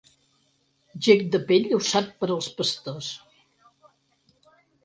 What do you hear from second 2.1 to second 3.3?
pels pastors.